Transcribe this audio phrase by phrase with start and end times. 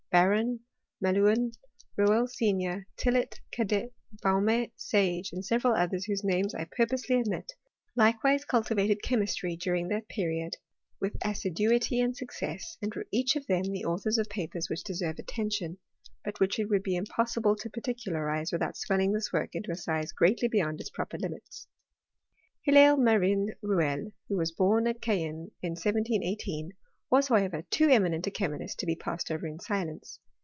[0.11, 0.59] Baron,
[1.01, 1.53] Malouin,
[1.95, 7.53] Rouelle senior, Tillet, Cadet, Baume, Sage, and several others whose names I purposely omit,
[7.95, 10.57] likewise cultivated chemistry, during that period,
[10.99, 15.17] with assiduity and success; and were each of them the authors of papers which deserve
[15.17, 15.77] attention,
[16.25, 20.11] but which it would be impossible to particularize without swelling this work into a size
[20.11, 21.67] greatly beyond its proper limits.
[22.63, 26.71] Hilaire Marin Rouelle, who was born at Caen in 1718,
[27.09, 30.17] was, however, too eminent a chemist to be passed over in silence.